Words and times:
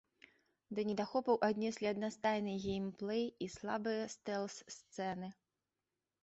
Да 0.77 0.85
недахопаў 0.91 1.37
аднеслі 1.47 1.85
аднастайны 1.89 2.55
геймплэй 2.63 3.23
і 3.47 3.51
слабыя 3.57 4.09
стэлс-сцэны. 4.15 5.31